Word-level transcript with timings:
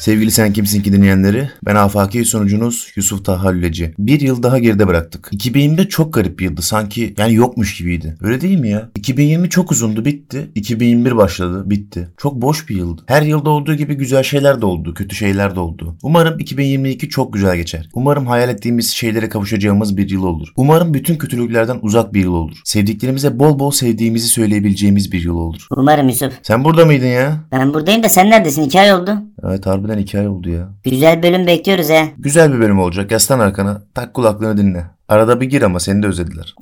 Sevgili 0.00 0.30
Sen 0.30 0.52
Kimsin 0.52 0.82
ki 0.82 0.92
dinleyenleri, 0.92 1.50
ben 1.66 1.74
afaki 1.74 2.24
sunucunuz 2.24 2.92
Yusuf 2.96 3.24
Taha 3.24 3.48
Lüleci. 3.48 3.94
Bir 3.98 4.20
yıl 4.20 4.42
daha 4.42 4.58
geride 4.58 4.86
bıraktık. 4.86 5.28
2020 5.32 5.88
çok 5.88 6.14
garip 6.14 6.38
bir 6.38 6.44
yıldı 6.44 6.62
sanki 6.62 7.14
yani 7.18 7.34
yokmuş 7.34 7.76
gibiydi. 7.78 8.16
Öyle 8.20 8.40
değil 8.40 8.58
mi 8.58 8.68
ya? 8.68 8.88
2020 8.96 9.50
çok 9.50 9.72
uzundu 9.72 10.04
bitti. 10.04 10.50
2021 10.54 11.16
başladı 11.16 11.70
bitti. 11.70 12.08
Çok 12.16 12.42
boş 12.42 12.68
bir 12.68 12.76
yıldı. 12.76 13.02
Her 13.06 13.22
yılda 13.22 13.50
olduğu 13.50 13.74
gibi 13.74 13.94
güzel 13.94 14.22
şeyler 14.22 14.60
de 14.60 14.66
oldu, 14.66 14.94
kötü 14.94 15.16
şeyler 15.16 15.56
de 15.56 15.60
oldu. 15.60 15.96
Umarım 16.02 16.38
2022 16.38 17.08
çok 17.08 17.32
güzel 17.32 17.56
geçer. 17.56 17.88
Umarım 17.94 18.26
hayal 18.26 18.48
ettiğimiz 18.48 18.90
şeylere 18.90 19.28
kavuşacağımız 19.28 19.96
bir 19.96 20.10
yıl 20.10 20.22
olur. 20.22 20.48
Umarım 20.56 20.94
bütün 20.94 21.16
kötülüklerden 21.16 21.78
uzak 21.82 22.14
bir 22.14 22.20
yıl 22.20 22.34
olur. 22.34 22.56
Sevdiklerimize 22.64 23.38
bol 23.38 23.58
bol 23.58 23.70
sevdiğimizi 23.70 24.28
söyleyebileceğimiz 24.28 25.12
bir 25.12 25.24
yıl 25.24 25.36
olur. 25.36 25.66
Umarım 25.76 26.08
Yusuf. 26.08 26.32
Sen 26.42 26.64
burada 26.64 26.84
mıydın 26.84 27.06
ya? 27.06 27.40
Ben 27.52 27.74
buradayım 27.74 28.02
da 28.02 28.08
sen 28.08 28.30
neredesin? 28.30 28.62
İki 28.62 28.80
ay 28.80 28.92
oldu. 28.92 29.18
Evet 29.46 29.66
harbiden 29.66 29.98
hikaye 29.98 30.28
oldu 30.28 30.50
ya. 30.50 30.68
Güzel 30.84 31.22
bölüm 31.22 31.46
bekliyoruz 31.46 31.90
he. 31.90 32.08
Güzel 32.18 32.52
bir 32.52 32.60
bölüm 32.60 32.80
olacak. 32.80 33.10
Yaslan 33.10 33.40
arkana. 33.40 33.82
Tak 33.94 34.14
kulaklığını 34.14 34.56
dinle. 34.56 34.84
Arada 35.08 35.40
bir 35.40 35.46
gir 35.46 35.62
ama 35.62 35.80
seni 35.80 36.02
de 36.02 36.06
özlediler. 36.06 36.54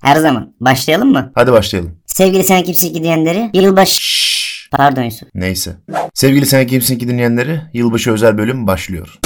Her 0.00 0.16
zaman. 0.16 0.54
Başlayalım 0.60 1.12
mı? 1.12 1.32
Hadi 1.34 1.52
başlayalım. 1.52 1.92
Sevgili 2.06 2.44
sen 2.44 2.62
kimsin 2.62 2.94
ki 2.94 3.02
diyenleri 3.02 3.50
yılbaşı... 3.54 4.00
Şşş. 4.00 4.68
Pardon 4.76 5.02
Yusuf. 5.02 5.28
Neyse. 5.34 5.76
Sevgili 6.14 6.46
Sen 6.46 6.66
Kimsin 6.66 6.98
ki 6.98 7.08
dinleyenleri 7.08 7.60
yılbaşı 7.72 8.12
özel 8.12 8.38
bölüm 8.38 8.66
başlıyor. 8.66 9.18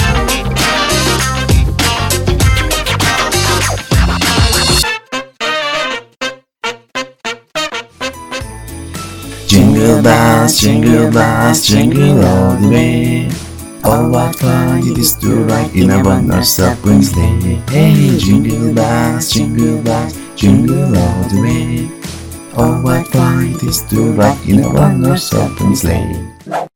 Jingle 9.98 10.10
bells, 10.12 10.60
jingle 10.60 11.10
bells, 11.10 11.66
jingle 11.66 12.24
all 12.24 12.56
the 12.56 12.68
way. 12.68 13.28
Oh, 13.84 14.08
what 14.08 14.36
fun 14.36 14.78
it 14.78 14.96
is 14.96 15.18
to 15.18 15.26
ride 15.26 15.74
in 15.74 15.90
a 15.90 15.98
open 15.98 17.02
sleigh. 17.02 17.58
Hey, 17.68 18.16
jingle 18.16 18.74
bells, 18.74 19.32
jingle 19.32 19.82
bells, 19.82 20.16
jingle 20.36 20.96
all 20.96 21.24
the 21.28 21.40
way. 21.42 21.88
Oh, 22.56 22.80
what 22.80 23.08
fun 23.08 23.50
it 23.50 23.62
is 23.64 23.82
to 23.90 24.12
ride 24.12 24.38
in 24.46 24.62
a 24.62 24.68
open 24.68 25.74
sleigh. 25.74 26.16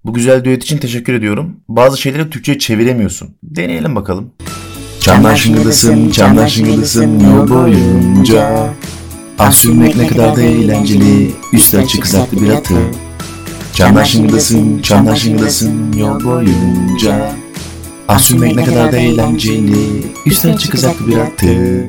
Bu 0.04 0.12
güzel 0.12 0.44
düet 0.44 0.64
için 0.64 0.78
teşekkür 0.78 1.14
ediyorum. 1.14 1.56
Bazı 1.68 2.00
şeyleri 2.00 2.30
Türkçe'ye 2.30 2.58
çeviremiyorsun. 2.58 3.28
Deneyelim 3.42 3.96
bakalım. 3.96 4.32
Çamlar 5.00 5.36
şıngıldasın, 5.36 6.10
çamlar 6.10 6.48
şıngıldasın 6.48 7.20
yol 7.20 7.48
boyunca. 7.48 8.70
Ah 9.38 9.52
sürmek 9.52 9.96
ne 9.96 10.06
kadar 10.06 10.36
da 10.36 10.42
eğlenceli, 10.42 11.32
üstü 11.52 11.78
açık 11.78 12.02
kızaklı 12.02 12.42
bir 12.42 12.50
atı. 12.50 12.74
Çamlar 13.74 14.04
şıngıldasın, 14.04 14.82
çamlar 14.82 15.16
şıngıldasın 15.16 15.92
yol 15.92 16.24
boyunca. 16.24 17.32
Ah 18.08 18.18
sürmek 18.18 18.56
ne 18.56 18.64
kadar 18.64 18.92
da 18.92 18.96
eğlenceli, 18.96 20.06
üstü 20.26 20.50
açık 20.52 20.72
kızaklı 20.72 21.08
bir 21.08 21.16
atı. 21.16 21.84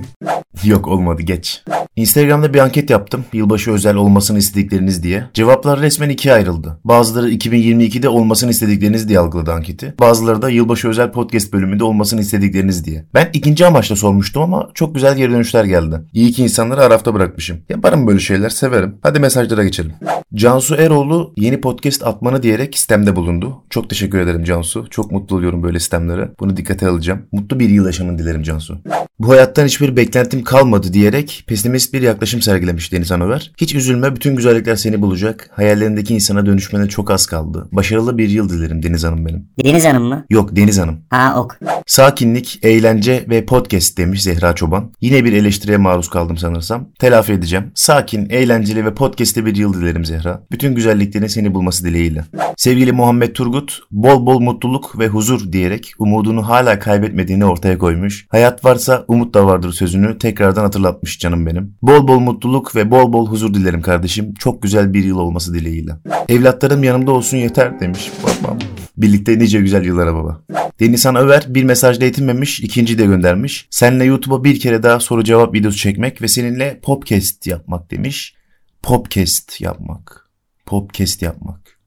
Yok 0.64 0.88
olmadı 0.88 1.22
geç. 1.22 1.64
Instagram'da 1.96 2.54
bir 2.54 2.60
anket 2.60 2.90
yaptım. 2.90 3.26
Yılbaşı 3.34 3.72
özel 3.72 3.96
olmasını 3.96 4.38
istedikleriniz 4.38 5.04
diye. 5.04 5.26
Cevaplar 5.34 5.82
resmen 5.82 6.10
ikiye 6.10 6.34
ayrıldı. 6.34 6.80
Bazıları 6.84 7.32
2022'de 7.32 8.10
olmasını 8.10 8.52
istedikleriniz 8.52 9.10
diye 9.10 9.20
algıladı 9.20 9.52
anketi. 9.52 9.94
Bazıları 10.00 10.42
da 10.42 10.50
yılbaşı 10.50 10.88
özel 10.90 11.12
podcast 11.12 11.54
bölümünde 11.54 11.84
olmasını 11.84 12.22
istedikleriniz 12.22 12.86
diye. 12.86 13.06
Ben 13.14 13.30
ikinci 13.34 13.66
amaçla 13.66 13.96
sormuştum 13.96 14.44
ama 14.44 14.70
çok 14.74 14.96
güzel 14.96 15.16
geri 15.16 15.32
dönüşler 15.32 15.66
geldi. 15.66 16.02
İyi 16.14 16.32
ki 16.32 16.44
insanları 16.44 16.82
arafta 16.82 17.14
bırakmışım. 17.14 17.58
Yaparım 17.70 18.08
böyle 18.08 18.20
şeyler 18.20 18.50
severim. 18.50 18.96
Hadi 19.02 19.20
mesajlara 19.20 19.64
geçelim. 19.64 19.94
Cansu 20.34 20.76
Eroğlu 20.76 21.34
yeni 21.38 21.62
podcast 21.62 22.04
atmanı 22.04 22.44
diyerek 22.44 22.76
istemde 22.76 23.16
bulundu. 23.16 23.64
Çok 23.70 23.90
teşekkür 23.90 24.20
ederim 24.20 24.44
Cansu. 24.44 24.88
Çok 24.90 25.12
mutlu 25.12 25.36
oluyorum 25.36 25.64
böyle 25.64 25.78
istemlere. 25.78 26.32
Bunu 26.40 26.58
dikkate 26.58 26.88
alacağım. 26.88 27.22
Mutlu 27.32 27.60
bir 27.60 27.70
yıl 27.70 27.86
yaşamını 27.86 28.18
dilerim 28.18 28.44
Cansu. 28.44 28.78
Bu 29.24 29.30
hayattan 29.30 29.66
hiçbir 29.66 29.96
beklentim 29.96 30.44
kalmadı 30.44 30.94
diyerek 30.94 31.44
pesimist 31.48 31.94
bir 31.94 32.02
yaklaşım 32.02 32.42
sergilemiş 32.42 32.92
Deniz 32.92 33.12
Anover. 33.12 33.52
Hiç 33.58 33.76
üzülme 33.76 34.16
bütün 34.16 34.36
güzellikler 34.36 34.76
seni 34.76 35.02
bulacak. 35.02 35.50
Hayallerindeki 35.54 36.16
insana 36.16 36.46
dönüşmene 36.46 36.90
çok 36.90 37.12
az 37.12 37.26
kaldı. 37.26 37.68
Başarılı 37.72 38.18
bir 38.18 38.30
yıl 38.30 38.50
dilerim 38.50 38.84
Deniz 38.84 39.04
Hanım 39.04 39.26
benim. 39.26 39.48
Deniz 39.64 39.86
Hanım 39.86 40.04
mı? 40.04 40.26
Yok 40.30 40.56
Deniz 40.56 40.80
Hanım. 40.80 41.00
Ha 41.10 41.36
ok. 41.38 41.60
Sakinlik, 41.88 42.60
eğlence 42.64 43.26
ve 43.30 43.46
podcast 43.46 43.98
demiş 43.98 44.24
Zehra 44.24 44.56
Çoban. 44.56 44.92
Yine 45.02 45.26
bir 45.26 45.34
eleştiriye 45.34 45.78
maruz 45.78 46.10
kaldım 46.10 46.38
sanırsam. 46.38 46.90
Telafi 47.00 47.34
edeceğim. 47.34 47.72
Sakin, 47.76 48.30
eğlenceli 48.30 48.86
ve 48.86 48.94
podcast'te 48.94 49.46
bir 49.46 49.56
yıl 49.56 49.74
dilerim 49.74 50.06
Zehra. 50.06 50.44
Bütün 50.52 50.76
güzelliklerin 50.76 51.28
seni 51.28 51.54
bulması 51.54 51.86
dileğiyle. 51.86 52.26
Sevgili 52.58 52.92
Muhammed 52.92 53.34
Turgut, 53.34 53.80
bol 53.92 54.26
bol 54.26 54.40
mutluluk 54.40 55.00
ve 55.00 55.08
huzur 55.08 55.52
diyerek 55.52 55.92
umudunu 56.00 56.50
hala 56.50 56.80
kaybetmediğini 56.80 57.46
ortaya 57.46 57.78
koymuş. 57.78 58.26
Hayat 58.30 58.66
varsa 58.66 59.06
umut 59.14 59.34
da 59.34 59.46
vardır 59.46 59.74
sözünü 59.74 60.18
tekrardan 60.18 60.64
hatırlatmış 60.64 61.20
canım 61.20 61.46
benim. 61.46 61.76
Bol 61.82 62.08
bol 62.08 62.20
mutluluk 62.20 62.76
ve 62.76 62.92
bol 62.92 63.14
bol 63.14 63.28
huzur 63.28 63.54
dilerim 63.54 63.82
kardeşim. 63.82 64.34
Çok 64.34 64.62
güzel 64.62 64.94
bir 64.94 65.04
yıl 65.04 65.18
olması 65.18 65.54
dileğiyle. 65.54 65.92
Evlatlarım 66.30 66.84
yanımda 66.84 67.12
olsun 67.12 67.38
yeter 67.38 67.80
demiş 67.80 68.12
babam. 68.24 68.60
Birlikte 68.98 69.40
nice 69.40 69.60
güzel 69.60 69.86
yıllara 69.86 70.16
baba. 70.16 70.42
Denizhan 70.80 71.16
Över 71.16 71.46
bir 71.48 71.64
mesajla 71.64 72.06
yetinmemiş, 72.06 72.60
ikinci 72.60 72.98
de 72.98 73.06
göndermiş. 73.06 73.68
Seninle 73.70 74.06
YouTube'a 74.06 74.44
bir 74.44 74.60
kere 74.60 74.84
daha 74.84 75.00
soru 75.00 75.24
cevap 75.24 75.54
videosu 75.54 75.78
çekmek 75.78 76.22
ve 76.22 76.28
seninle 76.28 76.80
podcast 76.84 77.48
yapmak 77.48 77.92
demiş. 77.92 78.36
Popcast 78.84 79.62
yapmak. 79.62 80.30
Popcast 80.66 81.22
yapmak. 81.22 81.80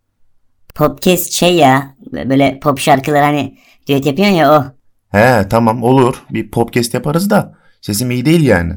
Podcast 0.75 1.33
şey 1.33 1.55
ya. 1.55 1.97
Böyle 2.13 2.61
pop 2.61 2.79
şarkılar 2.79 3.23
hani 3.23 3.59
düet 3.89 4.07
yapıyorsun 4.07 4.37
ya 4.37 4.53
o. 4.53 4.76
He 5.17 5.49
tamam 5.49 5.83
olur. 5.83 6.15
Bir 6.31 6.51
podcast 6.51 6.95
yaparız 6.95 7.31
da 7.31 7.55
sesim 7.81 8.11
iyi 8.11 8.25
değil 8.25 8.43
yani. 8.47 8.73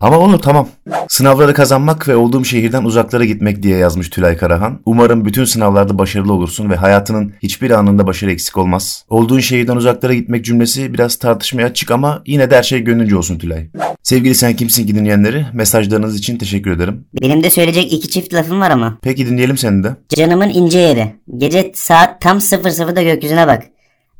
Ama 0.00 0.18
olur 0.18 0.38
tamam. 0.38 0.68
Sınavları 1.08 1.54
kazanmak 1.54 2.08
ve 2.08 2.16
olduğum 2.16 2.44
şehirden 2.44 2.84
uzaklara 2.84 3.24
gitmek 3.24 3.62
diye 3.62 3.78
yazmış 3.78 4.10
Tülay 4.10 4.36
Karahan. 4.36 4.80
Umarım 4.86 5.24
bütün 5.24 5.44
sınavlarda 5.44 5.98
başarılı 5.98 6.32
olursun 6.32 6.70
ve 6.70 6.76
hayatının 6.76 7.32
hiçbir 7.42 7.70
anında 7.70 8.06
başarı 8.06 8.30
eksik 8.32 8.56
olmaz. 8.56 9.04
Olduğun 9.08 9.38
şehirden 9.38 9.76
uzaklara 9.76 10.14
gitmek 10.14 10.44
cümlesi 10.44 10.94
biraz 10.94 11.16
tartışmaya 11.16 11.66
açık 11.66 11.90
ama 11.90 12.22
yine 12.26 12.50
de 12.50 12.56
her 12.56 12.62
şey 12.62 12.80
gönlünce 12.80 13.16
olsun 13.16 13.38
Tülay. 13.38 13.66
Sevgili 14.02 14.34
Sen 14.34 14.56
Kimsin 14.56 14.86
ki 14.86 14.94
dinleyenleri 14.94 15.46
mesajlarınız 15.52 16.16
için 16.16 16.38
teşekkür 16.38 16.70
ederim. 16.70 17.04
Benim 17.22 17.42
de 17.42 17.50
söyleyecek 17.50 17.92
iki 17.92 18.10
çift 18.10 18.34
lafım 18.34 18.60
var 18.60 18.70
ama. 18.70 18.98
Peki 19.02 19.26
dinleyelim 19.26 19.58
seni 19.58 19.84
de. 19.84 19.96
Canımın 20.16 20.48
ince 20.48 20.78
yeri. 20.78 21.14
Gece 21.36 21.72
saat 21.74 22.20
tam 22.20 22.38
00'da 22.38 23.02
gökyüzüne 23.02 23.46
bak. 23.46 23.62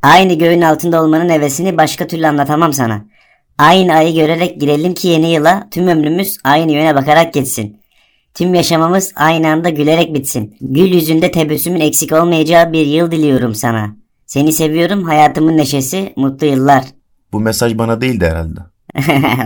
Aynı 0.04 0.34
göğün 0.34 0.60
altında 0.60 1.02
olmanın 1.02 1.28
hevesini 1.28 1.76
başka 1.76 2.06
türlü 2.06 2.26
anlatamam 2.26 2.72
sana. 2.72 3.04
Aynı 3.58 3.94
ayı 3.94 4.14
görerek 4.14 4.60
girelim 4.60 4.94
ki 4.94 5.08
yeni 5.08 5.32
yıla 5.32 5.68
tüm 5.70 5.88
ömrümüz 5.88 6.38
aynı 6.44 6.72
yöne 6.72 6.94
bakarak 6.94 7.34
geçsin. 7.34 7.80
Tüm 8.34 8.54
yaşamımız 8.54 9.12
aynı 9.16 9.48
anda 9.48 9.68
gülerek 9.68 10.14
bitsin. 10.14 10.56
Gül 10.60 10.94
yüzünde 10.94 11.30
tebessümün 11.30 11.80
eksik 11.80 12.12
olmayacağı 12.12 12.72
bir 12.72 12.86
yıl 12.86 13.10
diliyorum 13.10 13.54
sana. 13.54 13.96
Seni 14.26 14.52
seviyorum 14.52 15.04
hayatımın 15.04 15.56
neşesi 15.56 16.12
mutlu 16.16 16.46
yıllar. 16.46 16.84
Bu 17.32 17.40
mesaj 17.40 17.78
bana 17.78 18.00
değildi 18.00 18.26
herhalde. 18.26 18.60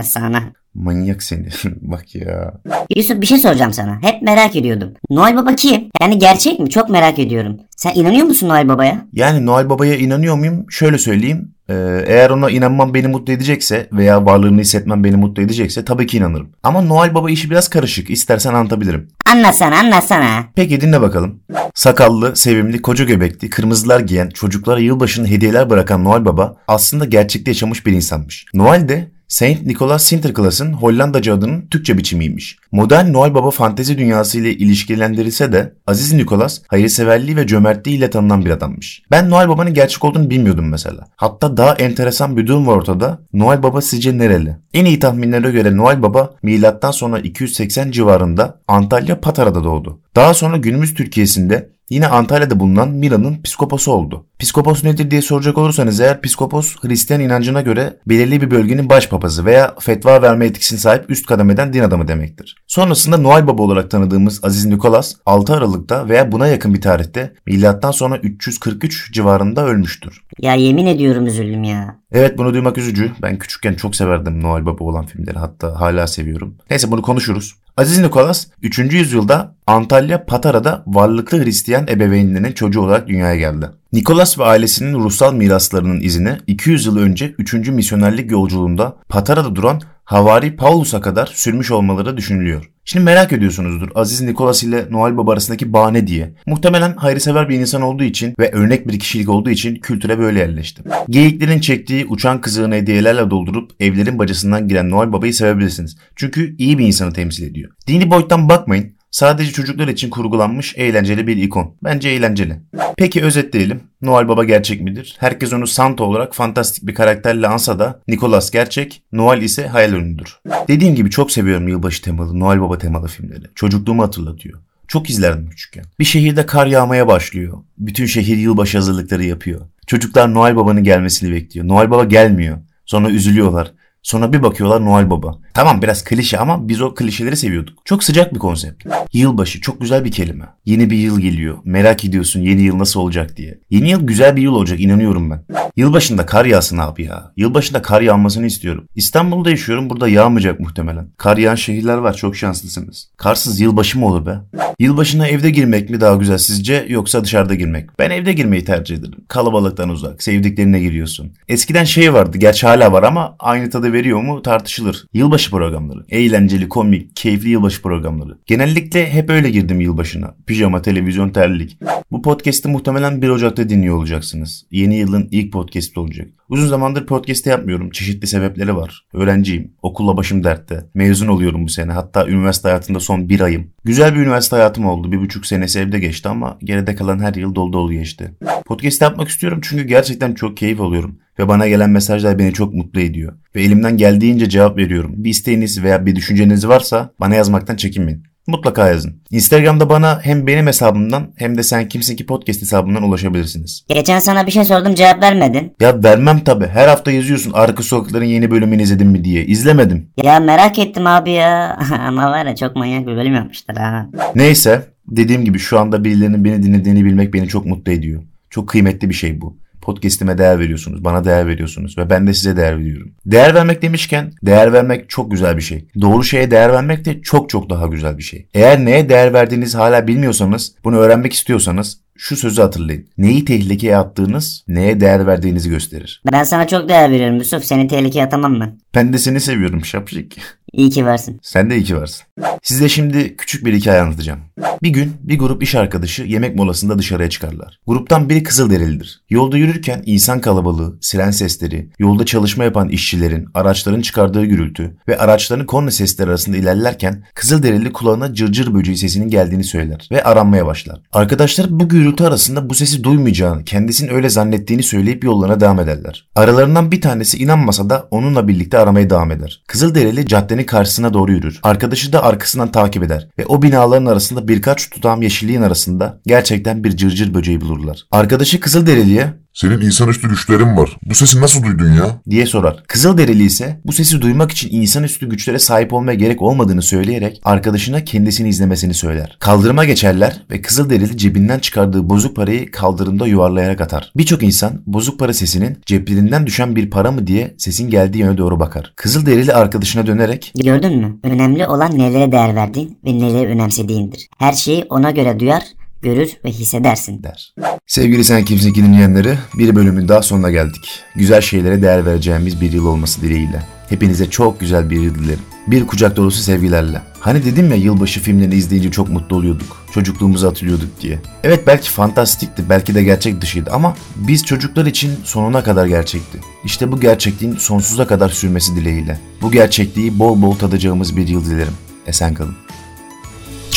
sana. 0.03 0.43
Manyak 0.73 1.23
seni. 1.23 1.47
Bak 1.81 2.15
ya. 2.15 2.53
Yusuf 2.95 3.21
bir 3.21 3.25
şey 3.25 3.37
soracağım 3.37 3.73
sana. 3.73 4.01
Hep 4.01 4.21
merak 4.21 4.55
ediyordum. 4.55 4.93
Noel 5.09 5.35
Baba 5.35 5.55
kim? 5.55 5.89
Yani 6.01 6.19
gerçek 6.19 6.59
mi? 6.59 6.69
Çok 6.69 6.89
merak 6.89 7.19
ediyorum. 7.19 7.57
Sen 7.79 7.93
inanıyor 7.95 8.25
musun 8.25 8.49
Noel 8.49 8.67
Baba'ya? 8.67 9.05
Yani 9.13 9.45
Noel 9.45 9.69
Baba'ya 9.69 9.95
inanıyor 9.95 10.35
muyum? 10.35 10.65
Şöyle 10.69 10.97
söyleyeyim. 10.97 11.51
Ee, 11.69 12.03
eğer 12.07 12.29
ona 12.29 12.49
inanmam 12.49 12.93
beni 12.93 13.07
mutlu 13.07 13.33
edecekse 13.33 13.89
veya 13.91 14.25
varlığını 14.25 14.61
hissetmem 14.61 15.03
beni 15.03 15.15
mutlu 15.15 15.43
edecekse 15.43 15.85
tabii 15.85 16.07
ki 16.07 16.17
inanırım. 16.17 16.49
Ama 16.63 16.81
Noel 16.81 17.15
Baba 17.15 17.31
işi 17.31 17.49
biraz 17.49 17.67
karışık. 17.67 18.09
İstersen 18.09 18.53
anlatabilirim. 18.53 19.07
Anlatsana 19.31 19.79
anlatsana. 19.79 20.45
Peki 20.55 20.81
dinle 20.81 21.01
bakalım. 21.01 21.39
Sakallı, 21.75 22.35
sevimli, 22.35 22.81
koca 22.81 23.05
göbekli, 23.05 23.49
kırmızılar 23.49 23.99
giyen, 23.99 24.29
çocuklara 24.29 24.79
yılbaşını 24.79 25.27
hediyeler 25.27 25.69
bırakan 25.69 26.03
Noel 26.03 26.25
Baba 26.25 26.57
aslında 26.67 27.05
gerçekte 27.05 27.51
yaşamış 27.51 27.85
bir 27.85 27.91
insanmış. 27.91 28.45
Noel 28.53 28.89
de 28.89 29.11
Saint 29.29 29.65
Nicholas 29.65 30.03
Sinterklaas'ın 30.03 30.73
Hollandaca 30.73 31.33
adının 31.33 31.67
Türkçe 31.71 31.97
biçimiymiş. 31.97 32.57
Modern 32.71 33.13
Noel 33.13 33.33
Baba 33.33 33.51
fantezi 33.51 33.97
dünyası 33.97 34.39
ile 34.39 34.53
ilişkilendirilse 34.53 35.53
de 35.53 35.73
Aziz 35.87 36.13
Nicholas 36.13 36.61
hayırseverliği 36.67 37.37
ve 37.37 37.47
cömertliğiyle 37.47 38.09
tanınan 38.09 38.45
bir 38.45 38.49
adammış. 38.49 39.03
Ben 39.11 39.29
Noel 39.29 39.49
Baba'nın 39.49 39.73
gerçek 39.73 40.05
olduğunu 40.05 40.29
bilmiyordum 40.29 40.69
mesela. 40.69 41.07
Hatta 41.15 41.57
daha 41.57 41.73
enteresan 41.73 42.37
bir 42.37 42.47
durum 42.47 42.67
var 42.67 42.75
ortada. 42.75 43.19
Noel 43.33 43.63
Baba 43.63 43.81
sizce 43.81 44.17
nereli? 44.17 44.57
En 44.73 44.85
iyi 44.85 44.99
tahminlere 44.99 45.51
göre 45.51 45.77
Noel 45.77 46.01
Baba 46.01 46.35
milattan 46.43 46.91
sonra 46.91 47.19
280 47.19 47.91
civarında 47.91 48.61
Antalya 48.67 49.21
Patara'da 49.21 49.63
doğdu. 49.63 50.01
Daha 50.15 50.33
sonra 50.33 50.57
günümüz 50.57 50.93
Türkiye'sinde 50.93 51.69
Yine 51.89 52.07
Antalya'da 52.07 52.59
bulunan 52.59 52.89
Milan'ın 52.89 53.41
psikopası 53.41 53.91
oldu. 53.91 54.25
Psikopos 54.39 54.83
nedir 54.83 55.11
diye 55.11 55.21
soracak 55.21 55.57
olursanız 55.57 55.99
eğer 55.99 56.21
psikopos 56.21 56.75
Hristiyan 56.81 57.21
inancına 57.21 57.61
göre 57.61 57.97
belirli 58.07 58.41
bir 58.41 58.51
bölgenin 58.51 58.89
başpapazı 58.89 59.45
veya 59.45 59.75
fetva 59.79 60.21
verme 60.21 60.45
etkisine 60.45 60.79
sahip 60.79 61.09
üst 61.09 61.25
kademeden 61.25 61.73
din 61.73 61.79
adamı 61.79 62.07
demektir. 62.07 62.55
Sonrasında 62.67 63.17
Noel 63.17 63.47
Baba 63.47 63.61
olarak 63.61 63.91
tanıdığımız 63.91 64.43
Aziz 64.43 64.65
Nikolas 64.65 65.15
6 65.25 65.53
Aralık'ta 65.53 66.09
veya 66.09 66.31
buna 66.31 66.47
yakın 66.47 66.73
bir 66.73 66.81
tarihte 66.81 67.33
milattan 67.45 67.91
sonra 67.91 68.17
343 68.17 69.13
civarında 69.13 69.65
ölmüştür. 69.65 70.21
Ya 70.39 70.55
yemin 70.55 70.85
ediyorum 70.85 71.27
üzüldüm 71.27 71.63
ya. 71.63 71.95
Evet 72.11 72.37
bunu 72.37 72.53
duymak 72.53 72.77
üzücü. 72.77 73.11
Ben 73.21 73.37
küçükken 73.37 73.73
çok 73.73 73.95
severdim 73.95 74.43
Noel 74.43 74.65
Baba 74.65 74.83
olan 74.83 75.05
filmleri. 75.05 75.39
Hatta 75.39 75.79
hala 75.79 76.07
seviyorum. 76.07 76.55
Neyse 76.69 76.91
bunu 76.91 77.01
konuşuruz. 77.01 77.55
Aziz 77.77 77.99
Nikolas 77.99 78.47
3. 78.61 78.79
yüzyılda 78.79 79.55
Antalya 79.67 80.25
Patara'da 80.25 80.83
varlıklı 80.87 81.43
Hristiyan 81.43 81.87
ebeveynlerinin 81.87 82.51
çocuğu 82.51 82.81
olarak 82.81 83.07
dünyaya 83.07 83.35
geldi. 83.35 83.69
Nikolas 83.93 84.39
ve 84.39 84.43
ailesinin 84.43 84.93
ruhsal 84.93 85.33
miraslarının 85.33 86.01
izini 86.01 86.37
200 86.47 86.85
yıl 86.85 86.97
önce 86.97 87.35
3. 87.37 87.53
misyonerlik 87.53 88.31
yolculuğunda 88.31 88.97
Patara'da 89.09 89.55
duran 89.55 89.81
Havari 90.03 90.55
Paulus'a 90.55 91.01
kadar 91.01 91.31
sürmüş 91.33 91.71
olmaları 91.71 92.17
düşünülüyor. 92.17 92.69
Şimdi 92.85 93.05
merak 93.05 93.33
ediyorsunuzdur 93.33 93.89
Aziz 93.95 94.21
Nikolas 94.21 94.63
ile 94.63 94.87
Noel 94.89 95.17
Baba 95.17 95.33
arasındaki 95.33 95.73
bağ 95.73 95.91
ne 95.91 96.07
diye. 96.07 96.33
Muhtemelen 96.45 96.93
hayırsever 96.95 97.49
bir 97.49 97.59
insan 97.59 97.81
olduğu 97.81 98.03
için 98.03 98.33
ve 98.39 98.51
örnek 98.51 98.87
bir 98.87 98.99
kişilik 98.99 99.29
olduğu 99.29 99.49
için 99.49 99.75
kültüre 99.75 100.19
böyle 100.19 100.39
yerleşti. 100.39 100.83
Geyiklerin 101.09 101.59
çektiği 101.59 102.05
uçan 102.05 102.41
kızığını 102.41 102.75
hediyelerle 102.75 103.29
doldurup 103.29 103.71
evlerin 103.79 104.19
bacasından 104.19 104.67
giren 104.67 104.89
Noel 104.89 105.13
Baba'yı 105.13 105.33
sevebilirsiniz. 105.33 105.97
Çünkü 106.15 106.55
iyi 106.57 106.77
bir 106.77 106.85
insanı 106.85 107.13
temsil 107.13 107.43
ediyor. 107.43 107.71
Dini 107.87 108.11
boyuttan 108.11 108.49
bakmayın. 108.49 108.98
Sadece 109.11 109.51
çocuklar 109.51 109.87
için 109.87 110.09
kurgulanmış 110.09 110.73
eğlenceli 110.77 111.27
bir 111.27 111.37
ikon. 111.37 111.75
Bence 111.83 112.09
eğlenceli. 112.09 112.59
Peki 112.97 113.23
özetleyelim. 113.23 113.81
Noel 114.01 114.27
Baba 114.27 114.43
gerçek 114.43 114.81
midir? 114.81 115.15
Herkes 115.19 115.53
onu 115.53 115.67
Santa 115.67 116.03
olarak 116.03 116.35
fantastik 116.35 116.87
bir 116.87 116.93
karakterle 116.93 117.47
ansa 117.47 117.79
da 117.79 118.01
Nicholas 118.07 118.51
gerçek, 118.51 119.03
Noel 119.11 119.41
ise 119.41 119.67
hayal 119.67 119.93
ürünüdür. 119.93 120.39
Dediğim 120.67 120.95
gibi 120.95 121.09
çok 121.09 121.31
seviyorum 121.31 121.67
yılbaşı 121.67 122.01
temalı, 122.01 122.39
Noel 122.39 122.61
Baba 122.61 122.77
temalı 122.77 123.07
filmleri. 123.07 123.45
Çocukluğumu 123.55 124.03
hatırlatıyor. 124.03 124.59
Çok 124.87 125.09
izlerdim 125.09 125.49
küçükken. 125.49 125.85
Bir 125.99 126.05
şehirde 126.05 126.45
kar 126.45 126.67
yağmaya 126.67 127.07
başlıyor. 127.07 127.57
Bütün 127.77 128.05
şehir 128.05 128.37
yılbaşı 128.37 128.77
hazırlıkları 128.77 129.23
yapıyor. 129.23 129.61
Çocuklar 129.87 130.33
Noel 130.33 130.55
Baba'nın 130.55 130.83
gelmesini 130.83 131.31
bekliyor. 131.31 131.67
Noel 131.67 131.91
Baba 131.91 132.03
gelmiyor. 132.03 132.57
Sonra 132.85 133.09
üzülüyorlar. 133.09 133.71
Sonra 134.03 134.33
bir 134.33 134.43
bakıyorlar 134.43 134.85
Noel 134.85 135.09
Baba. 135.09 135.37
Tamam 135.53 135.81
biraz 135.81 136.03
klişe 136.03 136.37
ama 136.37 136.67
biz 136.67 136.81
o 136.81 136.93
klişeleri 136.93 137.37
seviyorduk. 137.37 137.79
Çok 137.85 138.03
sıcak 138.03 138.33
bir 138.33 138.39
konsept. 138.39 138.85
Yılbaşı 139.13 139.61
çok 139.61 139.81
güzel 139.81 140.05
bir 140.05 140.11
kelime. 140.11 140.45
Yeni 140.65 140.89
bir 140.89 140.97
yıl 140.97 141.19
geliyor. 141.19 141.57
Merak 141.63 142.05
ediyorsun 142.05 142.41
yeni 142.41 142.61
yıl 142.61 142.79
nasıl 142.79 142.99
olacak 142.99 143.37
diye. 143.37 143.59
Yeni 143.69 143.89
yıl 143.89 144.07
güzel 144.07 144.35
bir 144.35 144.41
yıl 144.41 144.53
olacak 144.53 144.79
inanıyorum 144.79 145.31
ben. 145.31 145.45
Yılbaşında 145.75 146.25
kar 146.25 146.45
yağsın 146.45 146.77
abi 146.77 147.03
ya. 147.03 147.31
Yılbaşında 147.37 147.81
kar 147.81 148.01
yağmasını 148.01 148.45
istiyorum. 148.45 148.85
İstanbul'da 148.95 149.49
yaşıyorum 149.49 149.89
burada 149.89 150.07
yağmayacak 150.07 150.59
muhtemelen. 150.59 151.07
Kar 151.17 151.37
yağan 151.37 151.55
şehirler 151.55 151.97
var 151.97 152.13
çok 152.13 152.35
şanslısınız. 152.35 153.09
Karsız 153.17 153.59
yılbaşı 153.59 153.99
mı 153.99 154.05
olur 154.07 154.25
be? 154.25 154.39
Yılbaşına 154.79 155.27
evde 155.27 155.49
girmek 155.49 155.89
mi 155.89 156.01
daha 156.01 156.15
güzel 156.15 156.37
sizce 156.37 156.85
yoksa 156.89 157.23
dışarıda 157.23 157.55
girmek? 157.55 157.99
Ben 157.99 158.09
evde 158.09 158.33
girmeyi 158.33 158.65
tercih 158.65 158.95
ederim. 158.97 159.25
Kalabalıktan 159.27 159.89
uzak, 159.89 160.23
sevdiklerine 160.23 160.79
giriyorsun. 160.79 161.31
Eskiden 161.47 161.83
şey 161.83 162.13
vardı, 162.13 162.37
gerçi 162.37 162.67
hala 162.67 162.91
var 162.91 163.03
ama 163.03 163.35
aynı 163.39 163.69
tadı 163.69 163.93
veriyor 163.93 164.21
mu 164.21 164.41
tartışılır. 164.41 165.05
Yılbaşı 165.13 165.51
programları. 165.51 166.05
Eğlenceli, 166.09 166.69
komik, 166.69 167.15
keyifli 167.15 167.49
yılbaşı 167.49 167.81
programları. 167.81 168.37
Genellikle 168.45 168.98
hep 169.05 169.29
öyle 169.29 169.49
girdim 169.49 169.81
yılbaşına. 169.81 170.35
Pijama, 170.45 170.81
televizyon, 170.81 171.29
terlik. 171.29 171.77
Bu 172.11 172.21
podcast'i 172.21 172.69
muhtemelen 172.69 173.21
1 173.21 173.29
Ocak'ta 173.29 173.69
dinliyor 173.69 173.95
olacaksınız. 173.95 174.65
Yeni 174.71 174.95
yılın 174.95 175.27
ilk 175.31 175.53
podcast'i 175.53 175.99
olacak. 175.99 176.27
Uzun 176.49 176.67
zamandır 176.67 177.05
podcast 177.05 177.45
yapmıyorum. 177.45 177.89
Çeşitli 177.89 178.27
sebepleri 178.27 178.75
var. 178.75 179.05
Öğrenciyim. 179.13 179.71
Okulla 179.81 180.17
başım 180.17 180.43
dertte. 180.43 180.85
Mezun 180.93 181.27
oluyorum 181.27 181.65
bu 181.65 181.69
sene. 181.69 181.91
Hatta 181.91 182.27
üniversite 182.27 182.67
hayatında 182.67 182.99
son 182.99 183.29
bir 183.29 183.39
ayım. 183.39 183.71
Güzel 183.83 184.15
bir 184.15 184.19
üniversite 184.19 184.55
hayatım 184.55 184.85
oldu. 184.85 185.11
Bir 185.11 185.19
buçuk 185.19 185.45
senesi 185.45 185.79
evde 185.79 185.99
geçti 185.99 186.29
ama 186.29 186.57
geride 186.63 186.95
kalan 186.95 187.19
her 187.19 187.33
yıl 187.33 187.55
dolu 187.55 187.73
dolu 187.73 187.91
geçti. 187.91 188.31
Podcast 188.65 189.01
yapmak 189.01 189.29
istiyorum 189.29 189.59
çünkü 189.63 189.83
gerçekten 189.83 190.33
çok 190.33 190.57
keyif 190.57 190.81
alıyorum. 190.81 191.19
Ve 191.39 191.47
bana 191.47 191.67
gelen 191.67 191.89
mesajlar 191.89 192.39
beni 192.39 192.53
çok 192.53 192.73
mutlu 192.73 193.01
ediyor. 193.01 193.33
Ve 193.55 193.63
elimden 193.63 193.97
geldiğince 193.97 194.49
cevap 194.49 194.77
veriyorum. 194.77 195.13
Bir 195.15 195.29
isteğiniz 195.29 195.83
veya 195.83 196.05
bir 196.05 196.15
düşünceniz 196.15 196.67
varsa 196.67 197.13
bana 197.19 197.35
yazmaktan 197.35 197.75
çekinmeyin. 197.75 198.23
Mutlaka 198.49 198.87
yazın. 198.87 199.21
Instagram'da 199.31 199.89
bana 199.89 200.19
hem 200.23 200.47
benim 200.47 200.67
hesabımdan 200.67 201.31
hem 201.35 201.57
de 201.57 201.63
sen 201.63 201.87
kimsin 201.87 202.15
ki 202.15 202.25
podcast 202.25 202.61
hesabından 202.61 203.03
ulaşabilirsiniz. 203.03 203.85
Geçen 203.89 204.19
sana 204.19 204.47
bir 204.47 204.51
şey 204.51 204.65
sordum 204.65 204.95
cevap 204.95 205.23
vermedin. 205.23 205.73
Ya 205.79 206.03
vermem 206.03 206.39
tabi. 206.39 206.67
Her 206.67 206.87
hafta 206.87 207.11
yazıyorsun 207.11 207.51
arka 207.53 207.83
sokakların 207.83 208.25
yeni 208.25 208.51
bölümünü 208.51 208.81
izledin 208.81 209.07
mi 209.07 209.23
diye. 209.23 209.45
İzlemedim. 209.45 210.09
Ya 210.23 210.39
merak 210.39 210.79
ettim 210.79 211.07
abi 211.07 211.31
ya. 211.31 211.79
Ama 212.07 212.31
var 212.31 212.45
ya 212.45 212.55
çok 212.55 212.75
manyak 212.75 213.07
bir 213.07 213.15
bölüm 213.15 213.33
yapmışlar 213.35 213.77
ha. 213.77 214.07
Neyse 214.35 214.85
dediğim 215.07 215.45
gibi 215.45 215.59
şu 215.59 215.79
anda 215.79 216.03
birilerinin 216.03 216.45
beni 216.45 216.63
dinlediğini 216.63 217.05
bilmek 217.05 217.33
beni 217.33 217.47
çok 217.47 217.65
mutlu 217.65 217.91
ediyor. 217.91 218.23
Çok 218.49 218.69
kıymetli 218.69 219.09
bir 219.09 219.13
şey 219.13 219.41
bu. 219.41 219.57
Podcast'ime 219.89 220.37
değer 220.37 220.59
veriyorsunuz. 220.59 221.03
Bana 221.03 221.25
değer 221.25 221.47
veriyorsunuz. 221.47 221.97
Ve 221.97 222.09
ben 222.09 222.27
de 222.27 222.33
size 222.33 222.57
değer 222.57 222.79
veriyorum. 222.79 223.11
Değer 223.25 223.55
vermek 223.55 223.81
demişken 223.81 224.33
değer 224.43 224.73
vermek 224.73 225.09
çok 225.09 225.31
güzel 225.31 225.57
bir 225.57 225.61
şey. 225.61 225.85
Doğru 226.01 226.23
şeye 226.23 226.51
değer 226.51 226.73
vermek 226.73 227.05
de 227.05 227.21
çok 227.21 227.49
çok 227.49 227.69
daha 227.69 227.87
güzel 227.87 228.17
bir 228.17 228.23
şey. 228.23 228.47
Eğer 228.53 228.85
neye 228.85 229.09
değer 229.09 229.33
verdiğinizi 229.33 229.77
hala 229.77 230.07
bilmiyorsanız, 230.07 230.75
bunu 230.83 230.97
öğrenmek 230.97 231.33
istiyorsanız 231.33 232.01
şu 232.19 232.35
sözü 232.35 232.61
hatırlayın. 232.61 233.07
Neyi 233.17 233.45
tehlikeye 233.45 233.97
attığınız, 233.97 234.63
neye 234.67 234.99
değer 234.99 235.27
verdiğinizi 235.27 235.69
gösterir. 235.69 236.21
Ben 236.31 236.43
sana 236.43 236.67
çok 236.67 236.89
değer 236.89 237.11
veriyorum 237.11 237.37
Yusuf. 237.37 237.63
Seni 237.63 237.87
tehlikeye 237.87 238.25
atamam 238.25 238.59
ben. 238.59 238.79
Ben 238.95 239.13
de 239.13 239.17
seni 239.17 239.39
seviyorum 239.39 239.85
şapşik. 239.85 240.37
İyi 240.73 240.89
ki 240.89 241.05
varsın. 241.05 241.39
Sen 241.41 241.69
de 241.69 241.77
iyi 241.77 241.83
ki 241.83 241.97
varsın. 241.97 242.25
Size 242.63 242.89
şimdi 242.89 243.35
küçük 243.37 243.65
bir 243.65 243.73
hikaye 243.73 244.01
anlatacağım. 244.01 244.39
Bir 244.83 244.89
gün 244.89 245.13
bir 245.23 245.39
grup 245.39 245.63
iş 245.63 245.75
arkadaşı 245.75 246.23
yemek 246.23 246.55
molasında 246.55 246.99
dışarıya 246.99 247.29
çıkarlar. 247.29 247.79
Gruptan 247.87 248.29
biri 248.29 248.43
Kızılderilidir. 248.43 249.21
Yolda 249.29 249.57
yürürken 249.57 250.03
insan 250.05 250.41
kalabalığı, 250.41 250.97
siren 251.01 251.31
sesleri, 251.31 251.89
yolda 251.99 252.25
çalışma 252.25 252.63
yapan 252.63 252.89
işçilerin, 252.89 253.47
araçların 253.53 254.01
çıkardığı 254.01 254.45
gürültü 254.45 254.97
ve 255.07 255.17
araçların 255.17 255.65
korna 255.65 255.91
sesleri 255.91 256.29
arasında 256.29 256.57
ilerlerken 256.57 257.23
Kızılderili 257.33 257.93
kulağına 257.93 258.33
cırcır 258.33 258.73
böceği 258.73 258.97
sesinin 258.97 259.29
geldiğini 259.29 259.63
söyler 259.63 260.07
ve 260.11 260.23
aranmaya 260.23 260.65
başlar. 260.65 261.01
Arkadaşlar 261.13 261.67
bu 261.69 261.87
gürültü 262.09 262.23
arasında 262.23 262.69
bu 262.69 262.75
sesi 262.75 263.03
duymayacağını, 263.03 263.63
kendisinin 263.63 264.13
öyle 264.13 264.29
zannettiğini 264.29 264.83
söyleyip 264.83 265.23
yollarına 265.23 265.59
devam 265.59 265.79
ederler. 265.79 266.29
Aralarından 266.35 266.91
bir 266.91 267.01
tanesi 267.01 267.37
inanmasa 267.37 267.89
da 267.89 268.07
onunla 268.11 268.47
birlikte 268.47 268.77
aramaya 268.77 269.09
devam 269.09 269.31
eder. 269.31 269.63
Kızılderili 269.67 270.27
caddenin 270.27 270.63
karşısına 270.63 271.13
doğru 271.13 271.31
yürür. 271.31 271.59
Arkadaşı 271.63 272.13
da 272.13 272.23
arkasından 272.23 272.71
takip 272.71 273.03
eder 273.03 273.27
ve 273.39 273.45
o 273.45 273.61
binaların 273.61 274.05
arasında 274.05 274.47
birkaç 274.47 274.89
tutam 274.89 275.21
yeşilliğin 275.21 275.61
arasında 275.61 276.19
gerçekten 276.25 276.83
bir 276.83 276.97
cırcır 276.97 277.33
böceği 277.33 277.61
bulurlar. 277.61 278.05
Arkadaşı 278.11 278.59
Kızılderili'ye 278.59 279.33
Senin 279.53 279.81
insanüstü 279.81 280.29
güçlerin 280.29 280.77
var. 280.77 280.97
Bu 281.05 281.15
sesi 281.15 281.41
nasıl 281.41 281.63
duydun 281.63 281.93
ya? 281.93 282.21
diye 282.29 282.45
sorar. 282.45 282.83
Kızılderili 282.87 283.43
ise 283.43 283.81
bu 283.85 283.91
sesi 283.91 284.21
duymak 284.21 284.51
için 284.51 284.81
insanüstü 284.81 285.29
güçlere 285.29 285.59
sahip 285.59 285.93
olmaya 285.93 286.13
gerek 286.13 286.41
olmadığını 286.41 286.81
söyleyerek 286.81 287.41
arkadaşına 287.43 288.03
kendisini 288.03 288.49
izlemesini 288.49 288.93
söyler. 288.93 289.37
Kaldırıma 289.39 289.85
geçerler 289.85 290.41
ve 290.51 290.61
Kızılderili 290.61 291.17
cebinden 291.17 291.59
çıkardığı 291.59 292.09
bozuk 292.09 292.35
parayı 292.35 292.71
kaldırımda 292.71 293.27
yuvarlayarak 293.27 293.81
atar. 293.81 294.11
Birçok 294.17 294.43
insan 294.43 294.81
bozuk 294.85 295.19
para 295.19 295.33
sesinin 295.33 295.77
ceplerinden 295.85 296.47
düşen 296.47 296.75
bir 296.75 296.89
para 296.89 297.11
mı 297.11 297.27
diye 297.27 297.55
sesin 297.57 297.89
geldiği 297.89 298.17
yöne 298.17 298.37
doğru 298.37 298.59
bakar. 298.59 298.93
Kızılderili 298.95 299.53
arkadaşına 299.53 300.07
dönerek 300.07 300.53
Gördün 300.63 300.97
mü? 300.97 301.19
Önemli 301.23 301.67
olan 301.67 301.97
nelere 301.97 302.31
değer 302.31 302.55
verdiğin 302.55 302.97
ve 303.05 303.19
neleri 303.19 303.47
önemsediğindir. 303.47 304.27
Her 304.37 304.53
şeyi 304.53 304.85
ona 304.89 305.11
göre 305.11 305.39
duyar, 305.39 305.63
görür 306.01 306.31
ve 306.45 306.49
hissedersin. 306.49 307.23
der. 307.23 307.53
Sevgili 307.87 308.23
Sen 308.23 308.45
Kimsin 308.45 308.73
ki 308.73 308.83
dinleyenleri 308.83 309.37
bir 309.53 309.75
bölümün 309.75 310.07
daha 310.07 310.21
sonuna 310.21 310.51
geldik. 310.51 310.99
Güzel 311.15 311.41
şeylere 311.41 311.81
değer 311.81 312.05
vereceğimiz 312.05 312.61
bir 312.61 312.71
yıl 312.71 312.85
olması 312.85 313.21
dileğiyle. 313.21 313.63
Hepinize 313.89 314.29
çok 314.29 314.59
güzel 314.59 314.89
bir 314.89 314.99
yıl 314.99 315.15
dilerim. 315.15 315.39
Bir 315.67 315.87
kucak 315.87 316.15
dolusu 316.15 316.41
sevgilerle. 316.41 317.01
Hani 317.19 317.45
dedim 317.45 317.69
ya 317.69 317.75
yılbaşı 317.75 318.19
filmlerini 318.19 318.55
izleyince 318.55 318.91
çok 318.91 319.09
mutlu 319.09 319.35
oluyorduk. 319.35 319.85
Çocukluğumuzu 319.93 320.47
hatırlıyorduk 320.47 321.01
diye. 321.01 321.19
Evet 321.43 321.67
belki 321.67 321.89
fantastikti, 321.89 322.69
belki 322.69 322.95
de 322.95 323.03
gerçek 323.03 323.41
dışıydı 323.41 323.69
ama 323.71 323.95
biz 324.15 324.45
çocuklar 324.45 324.85
için 324.85 325.11
sonuna 325.23 325.63
kadar 325.63 325.85
gerçekti. 325.85 326.39
İşte 326.63 326.91
bu 326.91 326.99
gerçekliğin 326.99 327.55
sonsuza 327.55 328.07
kadar 328.07 328.29
sürmesi 328.29 328.75
dileğiyle. 328.75 329.19
Bu 329.41 329.51
gerçekliği 329.51 330.19
bol 330.19 330.41
bol 330.41 330.55
tadacağımız 330.55 331.17
bir 331.17 331.27
yıl 331.27 331.45
dilerim. 331.45 331.73
Esen 332.07 332.33
kalın. 332.33 332.55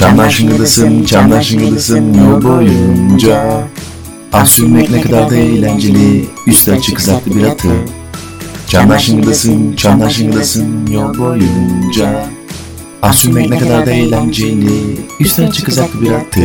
Çamlar 0.03 0.31
şıngıldasın, 0.31 1.05
çamlar 1.05 1.43
şıngıldasın 1.43 2.15
yol 2.15 2.43
boyunca. 2.43 3.65
Ah 4.33 4.47
sürmek 4.47 4.91
ne 4.91 5.01
kadar 5.01 5.31
da 5.31 5.37
eğlenceli, 5.37 6.29
üstü 6.47 6.73
açık 6.73 6.97
kızaklı 6.97 7.37
bir 7.37 7.45
atı. 7.45 7.69
Çamlar 8.69 8.99
şıngıldasın, 8.99 9.77
çamlar 9.77 10.11
şıngıldasın 10.11 10.87
yol 10.87 11.19
boyunca. 11.19 12.27
Ah 13.03 13.13
sürmek 13.13 13.51
ne 13.51 13.59
kadar 13.59 13.87
da 13.87 13.91
eğlenceli, 13.91 14.99
üstü 15.21 15.43
açık 15.43 15.67
kızaklı 15.67 16.03
bir 16.03 16.11
atı. 16.11 16.41